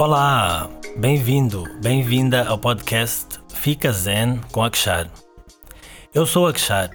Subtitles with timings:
[0.00, 5.10] Olá, bem-vindo, bem-vinda ao podcast Fica Zen com Akshar.
[6.14, 6.88] Eu sou Akshar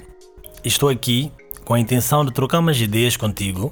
[0.64, 1.32] e estou aqui
[1.64, 3.72] com a intenção de trocar umas ideias contigo,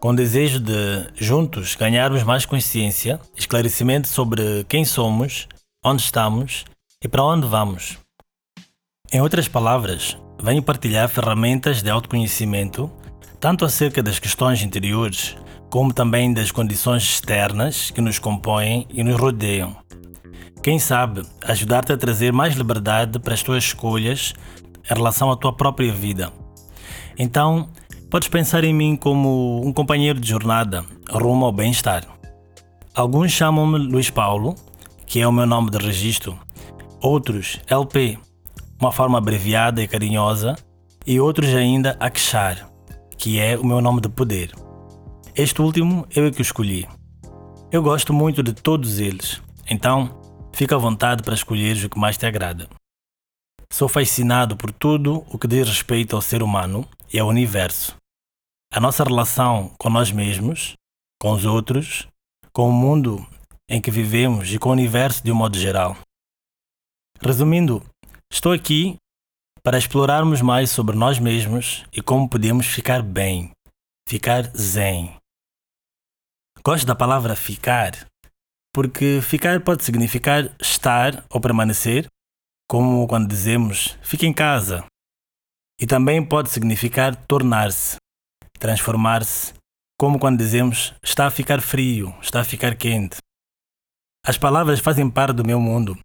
[0.00, 5.46] com o desejo de, juntos, ganharmos mais consciência, esclarecimento sobre quem somos,
[5.84, 6.64] onde estamos
[7.00, 7.96] e para onde vamos.
[9.12, 12.90] Em outras palavras, venho partilhar ferramentas de autoconhecimento,
[13.38, 15.36] tanto acerca das questões interiores,
[15.74, 19.74] como também das condições externas que nos compõem e nos rodeiam.
[20.62, 24.34] Quem sabe ajudar-te a trazer mais liberdade para as tuas escolhas
[24.88, 26.32] em relação à tua própria vida.
[27.18, 27.68] Então,
[28.08, 32.04] podes pensar em mim como um companheiro de jornada rumo ao bem-estar.
[32.94, 34.54] Alguns chamam-me Luís Paulo,
[35.04, 36.38] que é o meu nome de registro,
[37.00, 38.16] outros LP,
[38.80, 40.54] uma forma abreviada e carinhosa,
[41.04, 42.70] e outros ainda Akshar,
[43.18, 44.63] que é o meu nome de poder.
[45.36, 46.86] Este último eu é que o escolhi.
[47.72, 50.08] Eu gosto muito de todos eles, então
[50.52, 52.68] fica à vontade para escolheres o que mais te agrada.
[53.68, 57.96] Sou fascinado por tudo o que diz respeito ao ser humano e ao universo.
[58.72, 60.74] A nossa relação com nós mesmos,
[61.20, 62.06] com os outros,
[62.52, 63.26] com o mundo
[63.68, 65.96] em que vivemos e com o universo de um modo geral.
[67.20, 67.82] Resumindo,
[68.32, 68.98] estou aqui
[69.64, 73.50] para explorarmos mais sobre nós mesmos e como podemos ficar bem,
[74.08, 75.12] ficar zen.
[76.66, 77.92] Gosto da palavra ficar
[78.74, 82.06] porque ficar pode significar estar ou permanecer,
[82.66, 84.82] como quando dizemos fique em casa.
[85.78, 87.96] E também pode significar tornar-se,
[88.58, 89.52] transformar-se,
[90.00, 93.18] como quando dizemos está a ficar frio, está a ficar quente.
[94.24, 95.98] As palavras fazem parte do meu mundo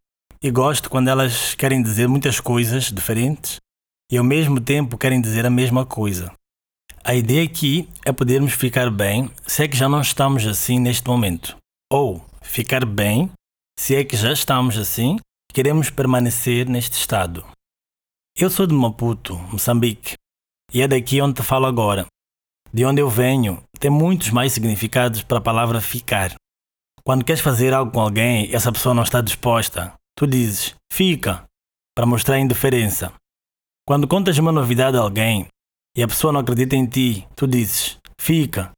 [0.44, 3.61] e gosto quando elas querem dizer muitas coisas diferentes
[4.11, 6.33] e ao mesmo tempo querem dizer a mesma coisa.
[7.03, 11.07] A ideia aqui é podermos ficar bem se é que já não estamos assim neste
[11.07, 11.56] momento.
[11.91, 13.31] Ou ficar bem
[13.79, 15.18] se é que já estamos assim
[15.53, 17.46] queremos permanecer neste estado.
[18.38, 20.13] Eu sou de Maputo, Moçambique,
[20.72, 22.06] e é daqui onde te falo agora.
[22.72, 26.35] De onde eu venho, tem muitos mais significados para a palavra ficar.
[27.03, 31.46] Quando queres fazer algo com alguém e essa pessoa não está disposta, tu dizes fica,
[31.96, 33.12] para mostrar indiferença.
[33.88, 35.47] Quando contas uma novidade a alguém
[35.95, 38.72] e a pessoa não acredita em ti, tu dizes fica,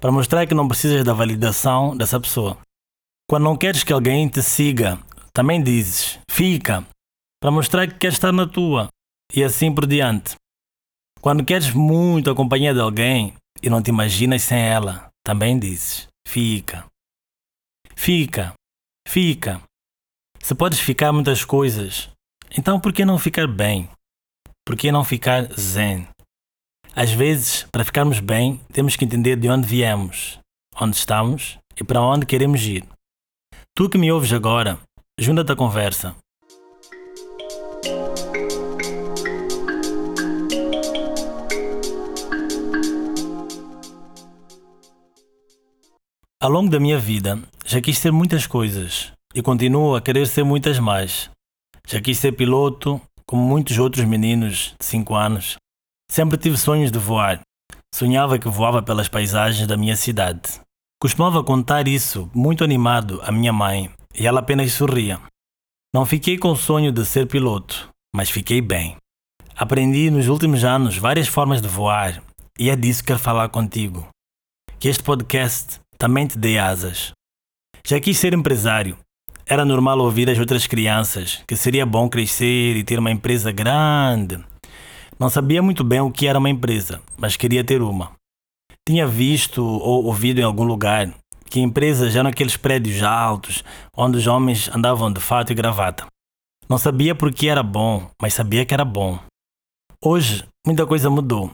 [0.00, 2.58] para mostrar que não precisas da validação dessa pessoa.
[3.28, 4.98] Quando não queres que alguém te siga,
[5.32, 6.86] também dizes fica,
[7.40, 8.88] para mostrar que queres estar na tua,
[9.34, 10.34] e assim por diante.
[11.20, 16.08] Quando queres muito a companhia de alguém e não te imaginas sem ela, também dizes
[16.26, 16.86] fica.
[17.94, 18.54] Fica,
[19.06, 19.60] fica.
[20.40, 22.08] Se podes ficar muitas coisas,
[22.56, 23.90] então por que não ficar bem?
[24.64, 26.06] Por que não ficar zen?
[26.94, 30.38] Às vezes, para ficarmos bem, temos que entender de onde viemos,
[30.80, 32.84] onde estamos e para onde queremos ir.
[33.74, 34.78] Tu que me ouves agora,
[35.18, 36.16] junta-te à conversa.
[46.40, 50.44] Ao longo da minha vida, já quis ser muitas coisas e continuo a querer ser
[50.44, 51.30] muitas mais.
[51.86, 55.56] Já quis ser piloto, como muitos outros meninos de 5 anos.
[56.10, 57.40] Sempre tive sonhos de voar.
[57.94, 60.60] Sonhava que voava pelas paisagens da minha cidade.
[61.00, 65.20] Costumava contar isso, muito animado, à minha mãe, e ela apenas sorria.
[65.94, 68.96] Não fiquei com o sonho de ser piloto, mas fiquei bem.
[69.56, 72.22] Aprendi nos últimos anos várias formas de voar,
[72.58, 74.08] e é disso que quero falar contigo.
[74.78, 77.12] Que este podcast também te dê asas.
[77.86, 78.98] Já quis ser empresário.
[79.46, 84.38] Era normal ouvir as outras crianças que seria bom crescer e ter uma empresa grande.
[85.18, 88.12] Não sabia muito bem o que era uma empresa, mas queria ter uma.
[88.86, 91.12] Tinha visto ou ouvido em algum lugar
[91.46, 93.64] que empresas eram aqueles prédios altos
[93.96, 96.06] onde os homens andavam de fato e gravata.
[96.68, 99.18] Não sabia porque era bom, mas sabia que era bom.
[100.04, 101.50] Hoje, muita coisa mudou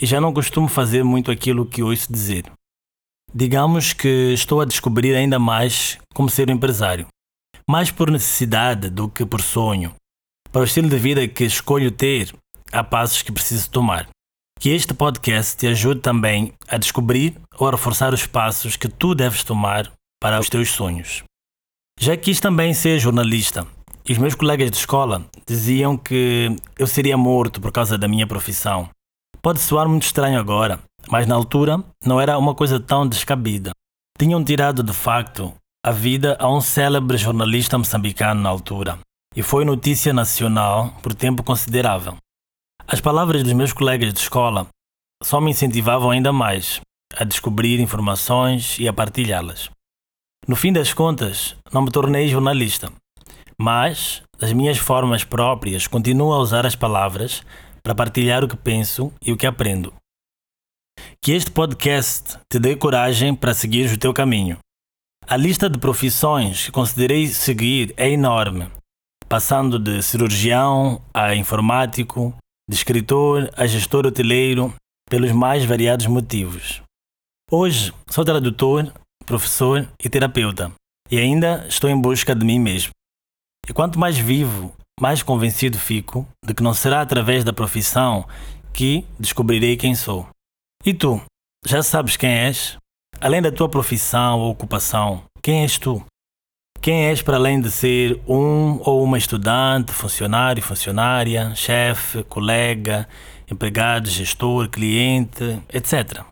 [0.00, 2.44] e já não costumo fazer muito aquilo que ouço dizer.
[3.34, 7.08] Digamos que estou a descobrir ainda mais como ser um empresário,
[7.68, 9.94] mais por necessidade do que por sonho.
[10.52, 12.32] Para o estilo de vida que escolho ter,
[12.72, 14.08] há passos que preciso tomar.
[14.58, 19.14] Que este podcast te ajude também a descobrir ou a reforçar os passos que tu
[19.14, 19.90] deves tomar
[20.20, 21.22] para os teus sonhos.
[21.98, 23.66] Já quis também ser jornalista
[24.08, 28.26] e os meus colegas de escola diziam que eu seria morto por causa da minha
[28.26, 28.88] profissão.
[29.42, 33.70] Pode soar muito estranho agora, mas na altura não era uma coisa tão descabida.
[34.18, 38.98] Tinham tirado de facto a vida a um célebre jornalista moçambicano na altura,
[39.34, 42.16] e foi notícia nacional por tempo considerável.
[42.92, 44.66] As palavras dos meus colegas de escola
[45.22, 46.80] só me incentivavam ainda mais
[47.16, 49.70] a descobrir informações e a partilhá-las.
[50.48, 52.92] No fim das contas, não me tornei jornalista,
[53.56, 57.44] mas, das minhas formas próprias, continuo a usar as palavras
[57.80, 59.94] para partilhar o que penso e o que aprendo.
[61.22, 64.58] Que este podcast te dê coragem para seguir o teu caminho.
[65.28, 68.68] A lista de profissões que considerei seguir é enorme,
[69.28, 72.34] passando de cirurgião a informático,
[72.70, 74.72] de escritor a gestor hoteleiro,
[75.10, 76.80] pelos mais variados motivos.
[77.50, 78.92] Hoje sou tradutor,
[79.26, 80.70] professor e terapeuta,
[81.10, 82.92] e ainda estou em busca de mim mesmo.
[83.68, 88.24] E quanto mais vivo, mais convencido fico de que não será através da profissão
[88.72, 90.28] que descobrirei quem sou.
[90.86, 91.20] E tu,
[91.66, 92.76] já sabes quem és?
[93.20, 96.04] Além da tua profissão ou ocupação, quem és tu?
[96.82, 103.06] Quem és para além de ser um ou uma estudante, funcionário, funcionária, chefe, colega,
[103.50, 106.24] empregado, gestor, cliente, etc.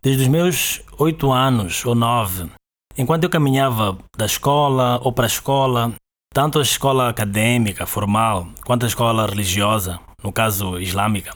[0.00, 2.48] Desde os meus oito anos ou nove,
[2.96, 5.92] enquanto eu caminhava da escola ou para a escola,
[6.32, 11.34] tanto a escola acadêmica, formal, quanto a escola religiosa, no caso islâmica,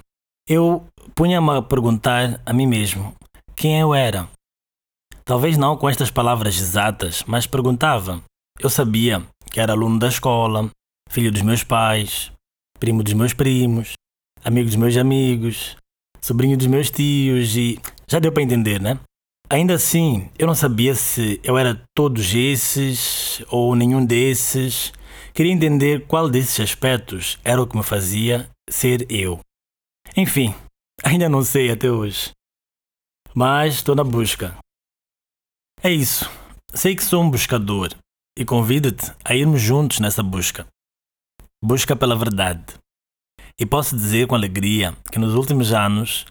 [0.48, 3.12] eu punha-me a perguntar a mim mesmo
[3.56, 4.28] quem eu era.
[5.24, 8.22] Talvez não com estas palavras exatas, mas perguntava.
[8.60, 10.70] Eu sabia que era aluno da escola,
[11.08, 12.30] filho dos meus pais,
[12.78, 13.94] primo dos meus primos,
[14.44, 15.76] amigo dos meus amigos,
[16.20, 17.80] sobrinho dos meus tios e.
[18.06, 19.00] Já deu para entender, né?
[19.48, 24.92] Ainda assim, eu não sabia se eu era todos esses ou nenhum desses.
[25.32, 29.40] Queria entender qual desses aspectos era o que me fazia ser eu.
[30.14, 30.54] Enfim,
[31.02, 32.30] ainda não sei até hoje.
[33.34, 34.54] Mas estou na busca.
[35.86, 36.31] É isso.
[36.72, 37.90] Sei que sou um buscador
[38.38, 40.66] e convido-te a irmos juntos nessa busca.
[41.62, 42.64] Busca pela verdade.
[43.60, 46.25] E posso dizer com alegria que nos últimos anos,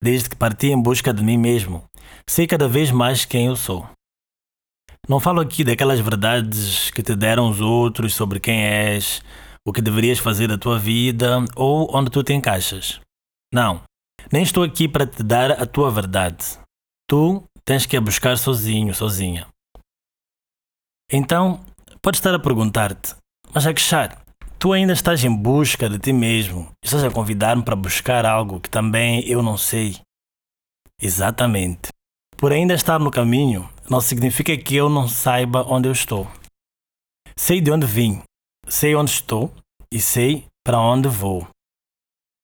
[0.00, 1.82] desde que parti em busca de mim mesmo,
[2.28, 3.84] sei cada vez mais quem eu sou.
[5.08, 9.20] Não falo aqui daquelas verdades que te deram os outros sobre quem és,
[9.66, 13.00] o que deverias fazer da tua vida ou onde tu te encaixas.
[13.52, 13.82] Não,
[14.32, 16.60] nem estou aqui para te dar a tua verdade.
[17.08, 19.46] Tu tens que a buscar sozinho, sozinha.
[21.12, 21.64] Então,
[22.02, 23.14] podes estar a perguntar-te,
[23.52, 24.22] mas Akshar,
[24.58, 28.70] tu ainda estás em busca de ti mesmo, estás a convidar-me para buscar algo que
[28.70, 30.00] também eu não sei.
[31.00, 31.88] Exatamente.
[32.36, 36.30] Por ainda estar no caminho, não significa que eu não saiba onde eu estou.
[37.36, 38.22] Sei de onde vim,
[38.68, 39.52] sei onde estou
[39.92, 41.48] e sei para onde vou.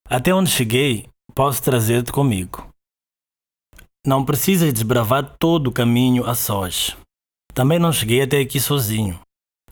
[0.08, 2.68] Até onde cheguei, posso trazer-te comigo.
[4.06, 6.96] Não precisas desbravar todo o caminho a sós.
[7.52, 9.18] Também não cheguei até aqui sozinho.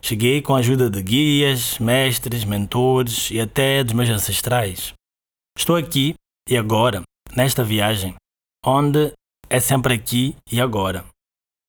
[0.01, 4.91] Cheguei com a ajuda de guias, mestres, mentores e até dos meus ancestrais.
[5.57, 6.15] Estou aqui
[6.49, 7.01] e agora,
[7.33, 8.13] nesta viagem,
[8.65, 9.13] onde
[9.49, 11.05] é sempre aqui e agora.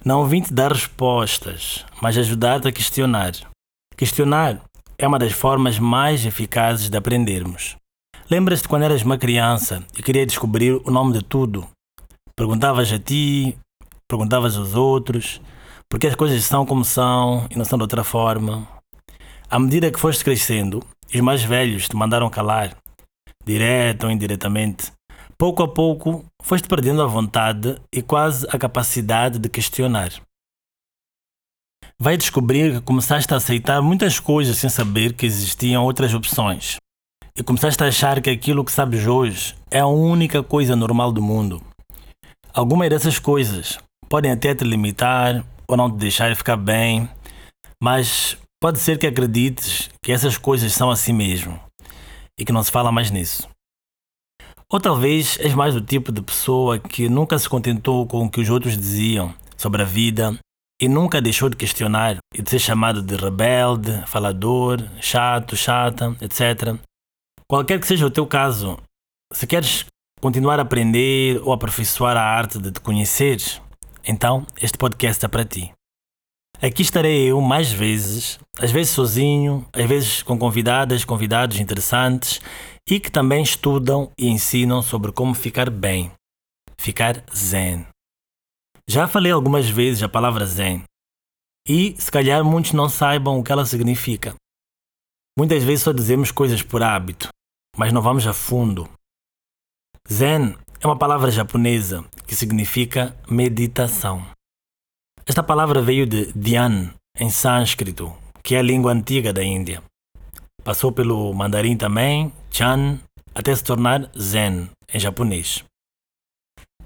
[0.04, 3.32] Não vim te dar respostas, mas ajudar-te a questionar.
[3.96, 4.60] Questionar
[4.98, 7.76] é uma das formas mais eficazes de aprendermos.
[8.28, 11.64] Lembras-te quando eras uma criança e queria descobrir o nome de tudo?
[12.38, 13.56] Perguntavas a ti,
[14.06, 15.40] perguntavas aos outros,
[15.88, 18.68] porque as coisas são como são e não são de outra forma.
[19.48, 22.76] À medida que foste crescendo, os mais velhos te mandaram calar,
[23.42, 24.92] direto ou indiretamente,
[25.38, 30.10] pouco a pouco foste perdendo a vontade e quase a capacidade de questionar.
[31.98, 36.76] Vai descobrir que começaste a aceitar muitas coisas sem saber que existiam outras opções
[37.34, 41.22] e começaste a achar que aquilo que sabes hoje é a única coisa normal do
[41.22, 41.65] mundo.
[42.56, 47.06] Algumas dessas coisas podem até te limitar ou não te deixar ficar bem,
[47.82, 51.60] mas pode ser que acredites que essas coisas são assim mesmo
[52.40, 53.46] e que não se fala mais nisso.
[54.72, 58.40] Ou talvez és mais do tipo de pessoa que nunca se contentou com o que
[58.40, 60.34] os outros diziam sobre a vida
[60.80, 66.74] e nunca deixou de questionar e de ser chamado de rebelde, falador, chato, chata, etc.
[67.46, 68.78] Qualquer que seja o teu caso,
[69.30, 69.84] se queres
[70.20, 73.38] continuar a aprender ou aperfeiçoar a arte de te conhecer,
[74.04, 75.72] então este podcast é para ti.
[76.60, 82.40] Aqui estarei eu mais vezes, às vezes sozinho, às vezes com convidadas, convidados interessantes
[82.88, 86.10] e que também estudam e ensinam sobre como ficar bem,
[86.78, 87.86] ficar zen.
[88.88, 90.82] Já falei algumas vezes a palavra zen
[91.68, 94.34] e se calhar muitos não saibam o que ela significa.
[95.38, 97.28] Muitas vezes só dizemos coisas por hábito,
[97.76, 98.88] mas não vamos a fundo.
[100.12, 104.24] Zen é uma palavra japonesa que significa meditação.
[105.26, 109.82] Esta palavra veio de Dhyan, em sânscrito, que é a língua antiga da Índia.
[110.62, 113.00] Passou pelo mandarim também, Chan,
[113.34, 115.64] até se tornar Zen, em japonês.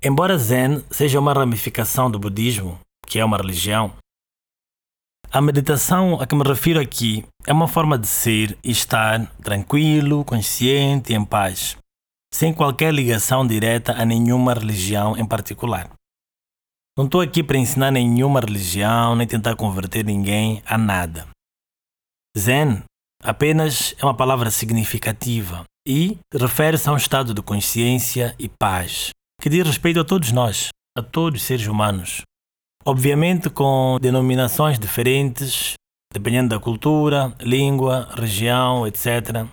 [0.03, 3.93] Embora Zen seja uma ramificação do budismo, que é uma religião.
[5.31, 10.25] A meditação a que me refiro aqui é uma forma de ser e estar tranquilo,
[10.25, 11.77] consciente e em paz,
[12.33, 15.91] sem qualquer ligação direta a nenhuma religião em particular.
[16.97, 21.29] Não estou aqui para ensinar nenhuma religião nem tentar converter ninguém a nada.
[22.39, 22.83] Zen
[23.23, 29.11] apenas é uma palavra significativa e refere-se a um estado de consciência e paz
[29.41, 32.23] que diz respeito a todos nós, a todos os seres humanos.
[32.85, 35.75] Obviamente com denominações diferentes,
[36.13, 39.47] dependendo da cultura, língua, região, etc.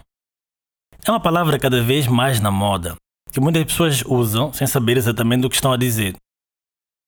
[1.06, 2.96] É uma palavra cada vez mais na moda,
[3.32, 6.16] que muitas pessoas usam sem saber exatamente o que estão a dizer.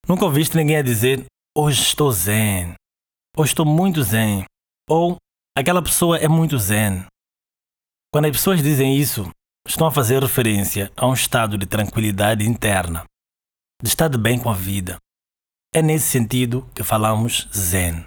[0.08, 1.26] Nunca ouviste ninguém a dizer
[1.58, 2.74] hoje estou zen,
[3.36, 4.46] hoje estou muito zen,
[4.90, 5.18] ou
[5.58, 7.06] aquela pessoa é muito zen.
[8.14, 9.30] Quando as pessoas dizem isso,
[9.68, 13.04] estão a fazer referência a um estado de tranquilidade interna,
[13.82, 14.98] de estar de bem com a vida,
[15.74, 18.04] é nesse sentido que falamos Zen.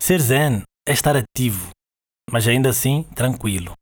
[0.00, 1.70] Ser Zen é estar ativo,
[2.30, 3.74] mas ainda assim tranquilo.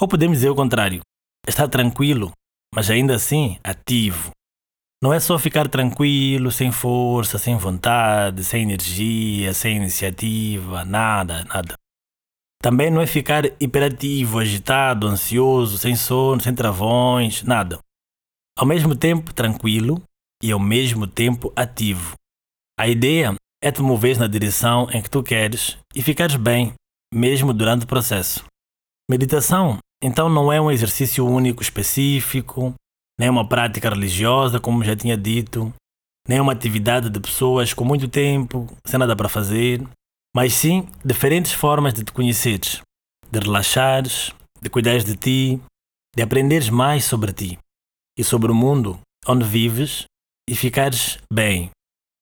[0.00, 1.00] Ou podemos dizer o contrário:
[1.46, 2.32] estar tranquilo,
[2.74, 4.30] mas ainda assim ativo.
[5.02, 11.74] Não é só ficar tranquilo, sem força, sem vontade, sem energia, sem iniciativa, nada, nada.
[12.62, 17.78] Também não é ficar hiperativo, agitado, ansioso, sem sono, sem travões, nada.
[18.56, 20.02] Ao mesmo tempo tranquilo,
[20.44, 22.14] e ao mesmo tempo ativo.
[22.78, 26.74] A ideia é te mover na direção em que tu queres e ficares bem,
[27.12, 28.44] mesmo durante o processo.
[29.10, 32.74] Meditação, então, não é um exercício único específico,
[33.18, 35.72] nem uma prática religiosa, como já tinha dito,
[36.28, 39.82] nem uma atividade de pessoas com muito tempo, sem nada para fazer,
[40.34, 42.80] mas sim diferentes formas de te conheceres,
[43.30, 45.60] de relaxares, de cuidares de ti,
[46.14, 47.58] de aprenderes mais sobre ti
[48.18, 50.04] e sobre o mundo onde vives
[50.48, 51.70] e ficares bem,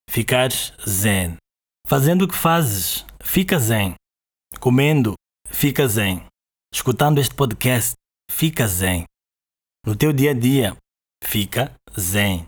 [0.09, 1.37] ficares zen.
[1.87, 3.95] Fazendo o que fazes, fica zen.
[4.61, 5.14] Comendo,
[5.49, 6.25] fica zen.
[6.75, 7.93] Escutando este podcast,
[8.31, 9.05] fica zen.
[9.87, 10.75] No teu dia a dia,
[11.23, 12.47] fica zen.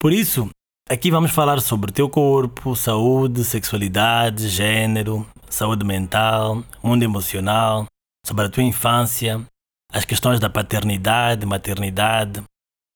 [0.00, 0.50] Por isso,
[0.90, 7.86] aqui vamos falar sobre teu corpo, saúde, sexualidade, gênero, saúde mental, mundo emocional,
[8.26, 9.40] sobre a tua infância,
[9.92, 12.42] as questões da paternidade, maternidade.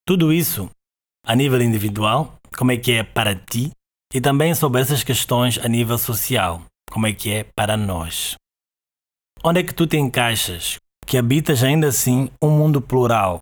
[0.04, 0.68] Tudo isso
[1.24, 3.70] a nível individual, como é que é para ti,
[4.12, 8.39] e também sobre essas questões a nível social, como é que é para nós.
[9.42, 13.38] Onde é que tu te encaixas, que habitas ainda assim um mundo plural,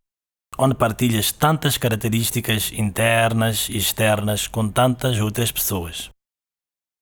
[0.57, 6.09] onde partilhas tantas características internas e externas com tantas outras pessoas?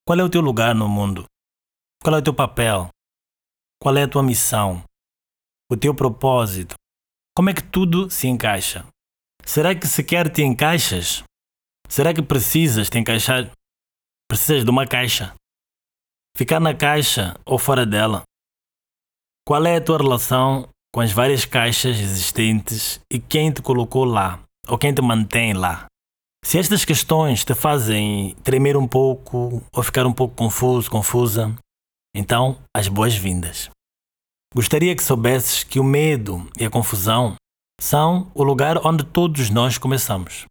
[0.07, 1.27] Qual é o teu lugar no mundo?
[2.03, 2.89] Qual é o teu papel?
[3.83, 4.83] Qual é a tua missão?
[5.71, 6.75] O teu propósito?
[7.37, 8.87] Como é que tudo se encaixa?
[9.45, 11.23] Será que sequer te encaixas?
[11.87, 13.53] Será que precisas te encaixar?
[14.27, 15.35] Precisas de uma caixa?
[16.35, 18.23] Ficar na caixa ou fora dela?
[19.49, 24.41] Qual é a tua relação com as várias caixas existentes e quem te colocou lá
[24.67, 25.87] ou quem te mantém lá?
[26.45, 31.57] Se estas questões te fazem tremer um pouco ou ficar um pouco confuso, confusa,
[32.13, 33.71] então as boas-vindas.
[34.53, 37.37] Gostaria que soubesses que o medo e a confusão
[37.81, 40.45] são o lugar onde todos nós começamos.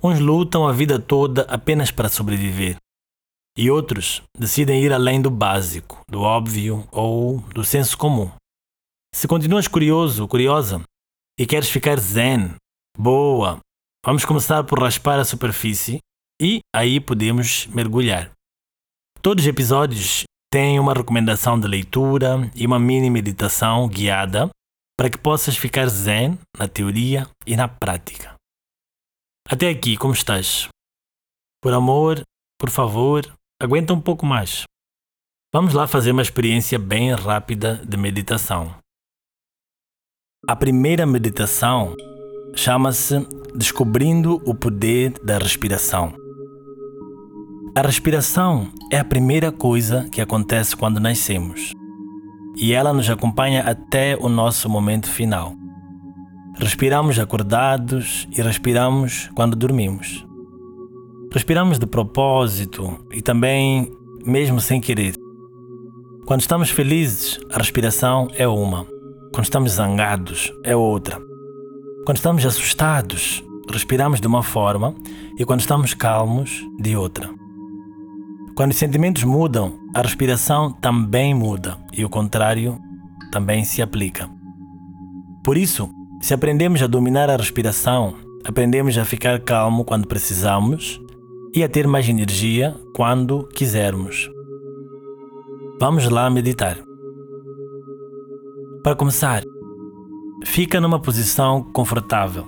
[0.00, 2.76] Uns lutam a vida toda apenas para sobreviver,
[3.56, 8.30] e outros decidem ir além do básico, do óbvio ou do senso comum.
[9.14, 10.82] Se continuas curioso, curiosa,
[11.38, 12.54] e queres ficar zen,
[12.98, 13.60] boa,
[14.04, 16.00] vamos começar por raspar a superfície
[16.40, 18.30] e aí podemos mergulhar.
[19.22, 24.50] Todos os episódios têm uma recomendação de leitura e uma mini meditação guiada
[24.98, 28.34] para que possas ficar zen na teoria e na prática.
[29.48, 30.68] Até aqui, como estás?
[31.62, 32.22] Por amor,
[32.58, 34.64] por favor, aguenta um pouco mais.
[35.52, 38.74] Vamos lá fazer uma experiência bem rápida de meditação.
[40.46, 41.94] A primeira meditação
[42.54, 46.14] chama-se Descobrindo o Poder da Respiração.
[47.74, 51.72] A respiração é a primeira coisa que acontece quando nascemos
[52.56, 55.54] e ela nos acompanha até o nosso momento final.
[56.58, 60.26] Respiramos acordados e respiramos quando dormimos.
[61.36, 63.92] Respiramos de propósito e também
[64.24, 65.14] mesmo sem querer.
[66.24, 68.86] Quando estamos felizes, a respiração é uma.
[69.34, 71.20] Quando estamos zangados, é outra.
[72.06, 74.94] Quando estamos assustados, respiramos de uma forma
[75.38, 77.28] e quando estamos calmos, de outra.
[78.56, 82.78] Quando os sentimentos mudam, a respiração também muda e o contrário
[83.30, 84.26] também se aplica.
[85.44, 85.90] Por isso,
[86.22, 90.98] se aprendemos a dominar a respiração, aprendemos a ficar calmo quando precisamos
[91.56, 94.30] e a ter mais energia quando quisermos.
[95.80, 96.76] Vamos lá meditar.
[98.82, 99.42] Para começar,
[100.44, 102.44] fica numa posição confortável.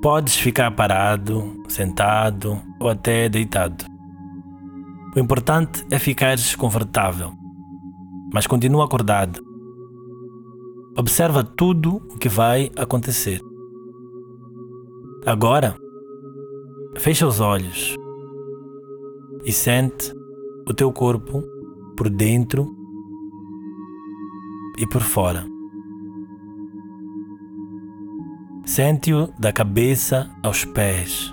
[0.00, 3.84] Podes ficar parado, sentado ou até deitado.
[5.16, 7.32] O importante é ficares confortável,
[8.32, 9.44] mas continua acordado.
[10.96, 13.40] Observa tudo o que vai acontecer.
[15.26, 15.76] Agora,
[16.98, 17.94] fecha os olhos
[19.44, 20.12] e sente
[20.68, 21.42] o teu corpo
[21.96, 22.74] por dentro
[24.78, 25.44] e por fora.
[28.64, 31.32] Sente-o da cabeça aos pés.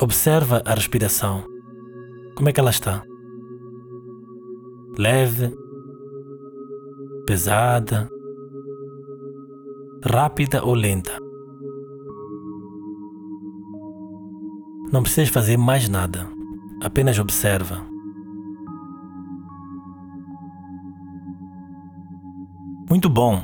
[0.00, 1.44] Observa a respiração.
[2.36, 3.02] Como é que ela está?
[4.98, 5.54] Leve,
[7.26, 8.08] pesada,
[10.04, 11.16] rápida ou lenta.
[14.92, 16.28] Não precisas fazer mais nada,
[16.82, 17.82] apenas observa.
[22.88, 23.42] Muito bom.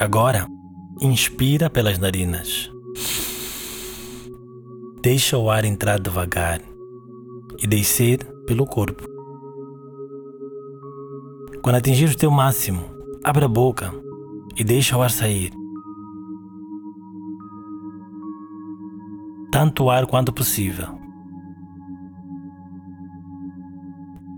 [0.00, 0.46] Agora,
[1.00, 2.72] inspira pelas narinas.
[5.02, 6.60] Deixa o ar entrar devagar
[7.62, 9.04] e descer pelo corpo.
[11.62, 12.82] Quando atingir o teu máximo,
[13.22, 13.92] abre a boca
[14.56, 15.52] e deixa o ar sair.
[19.58, 20.98] Tanto ar quanto possível.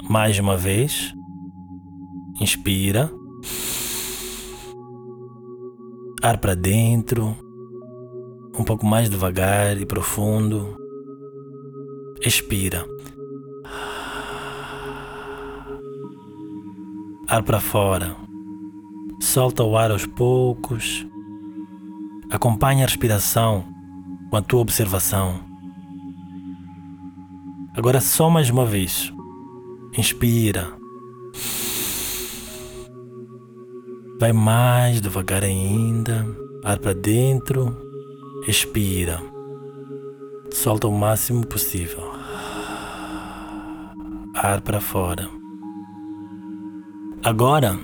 [0.08, 1.12] Mais uma vez,
[2.40, 3.10] inspira
[6.22, 7.37] ar para dentro,
[8.56, 10.76] um pouco mais devagar e profundo.
[12.25, 12.87] Expira.
[17.26, 18.14] Ar para fora.
[19.21, 21.04] Solta o ar aos poucos.
[22.30, 23.77] Acompanha a respiração
[24.30, 25.41] com a tua observação.
[27.76, 29.12] Agora só mais uma vez.
[29.97, 30.69] Inspira.
[34.21, 36.26] Vai mais devagar ainda.
[36.64, 37.76] Ar para dentro.
[38.47, 39.21] Expira.
[40.52, 42.12] Solta o máximo possível.
[44.34, 45.28] Ar para fora.
[47.23, 47.78] Agora,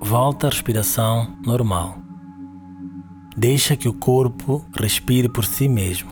[0.00, 2.01] volta à respiração normal.
[3.36, 6.10] Deixa que o corpo respire por si mesmo.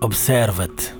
[0.00, 0.94] Observa-te.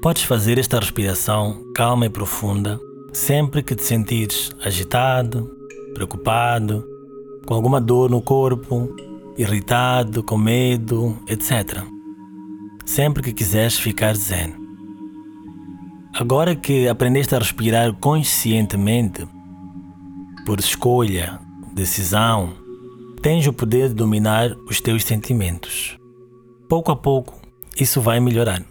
[0.00, 2.78] Podes fazer esta respiração calma e profunda
[3.14, 5.48] Sempre que te sentires agitado,
[5.94, 6.84] preocupado,
[7.46, 8.92] com alguma dor no corpo,
[9.38, 11.84] irritado, com medo, etc.
[12.84, 14.56] Sempre que quiseres ficar zen.
[16.12, 19.24] Agora que aprendeste a respirar conscientemente,
[20.44, 21.40] por escolha,
[21.74, 22.56] decisão,
[23.20, 25.98] tens o poder de dominar os teus sentimentos.
[26.68, 27.40] Pouco a pouco,
[27.78, 28.64] isso vai melhorar.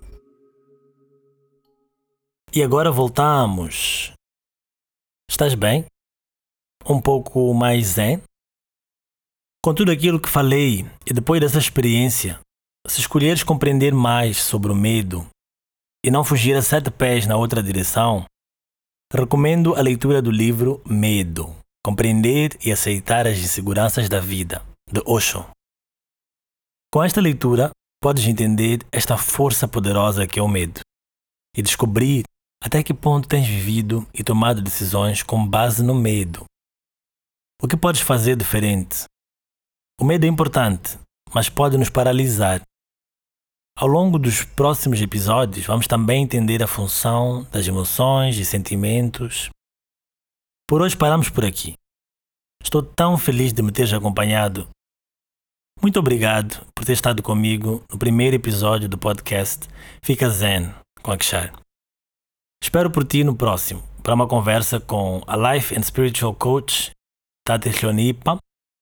[2.56, 4.14] E agora voltamos
[5.30, 5.86] Estás bem?
[6.88, 8.22] Um pouco mais zen?
[9.64, 12.40] Com tudo aquilo que falei e depois dessa experiência,
[12.88, 15.26] se escolheres compreender mais sobre o medo
[16.06, 18.26] e não fugir a sete pés na outra direção,
[19.12, 25.46] recomendo a leitura do livro Medo Compreender e Aceitar as Inseguranças da Vida, de Osho.
[26.94, 30.80] Com esta leitura, podes entender esta força poderosa que é o medo
[31.56, 32.24] e descobrir
[32.64, 36.46] até que ponto tens vivido e tomado decisões com base no medo?
[37.62, 39.04] O que podes fazer diferente?
[40.00, 40.98] O medo é importante,
[41.34, 42.62] mas pode nos paralisar.
[43.78, 49.50] Ao longo dos próximos episódios, vamos também entender a função das emoções e sentimentos.
[50.74, 51.76] Por hoje paramos por aqui.
[52.64, 54.68] Estou tão feliz de me teres acompanhado.
[55.80, 59.68] Muito obrigado por ter estado comigo no primeiro episódio do podcast
[60.02, 61.54] Fica Zen com Akshar.
[62.60, 66.90] Espero por ti no próximo, para uma conversa com a Life and Spiritual Coach
[67.46, 68.40] Tati Leonipa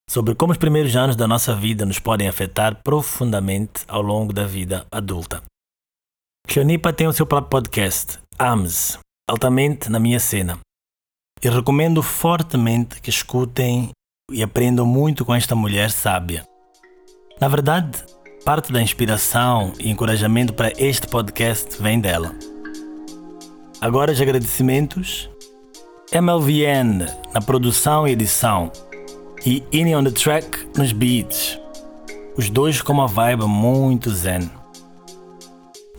[0.09, 4.47] sobre como os primeiros anos da nossa vida nos podem afetar profundamente ao longo da
[4.47, 5.43] vida adulta.
[6.55, 8.97] Leonipa tem o seu próprio podcast, AMS,
[9.29, 10.57] altamente na minha cena.
[11.43, 13.89] E recomendo fortemente que escutem
[14.31, 16.45] e aprendam muito com esta mulher sábia.
[17.39, 17.97] Na verdade,
[18.45, 22.35] parte da inspiração e encorajamento para este podcast vem dela.
[23.81, 25.27] Agora os agradecimentos.
[26.11, 28.71] MLVN na produção e edição
[29.43, 31.57] e Inni on the Track nos beats.
[32.37, 34.60] Os dois com uma vibe muito zen.